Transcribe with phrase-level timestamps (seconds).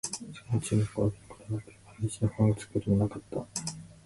[0.03, 3.45] 世間の注目を集めることもなければ、熱心なファンがつくこともなかった